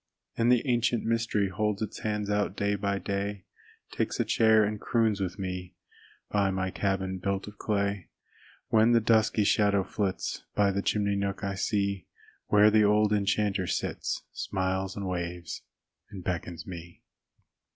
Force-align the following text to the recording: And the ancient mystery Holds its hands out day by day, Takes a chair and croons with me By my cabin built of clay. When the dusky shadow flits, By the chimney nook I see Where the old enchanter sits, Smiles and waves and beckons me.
And 0.35 0.51
the 0.51 0.67
ancient 0.67 1.03
mystery 1.05 1.49
Holds 1.49 1.83
its 1.83 1.99
hands 1.99 2.27
out 2.27 2.55
day 2.57 2.73
by 2.73 2.97
day, 2.97 3.45
Takes 3.91 4.19
a 4.19 4.25
chair 4.25 4.63
and 4.63 4.81
croons 4.81 5.21
with 5.21 5.37
me 5.37 5.75
By 6.31 6.49
my 6.49 6.71
cabin 6.71 7.19
built 7.19 7.47
of 7.47 7.59
clay. 7.59 8.09
When 8.69 8.93
the 8.93 8.99
dusky 8.99 9.43
shadow 9.43 9.83
flits, 9.83 10.43
By 10.55 10.71
the 10.71 10.81
chimney 10.81 11.15
nook 11.15 11.43
I 11.43 11.53
see 11.53 12.07
Where 12.47 12.71
the 12.71 12.81
old 12.83 13.13
enchanter 13.13 13.67
sits, 13.67 14.23
Smiles 14.31 14.95
and 14.95 15.07
waves 15.07 15.61
and 16.09 16.23
beckons 16.23 16.65
me. 16.65 17.03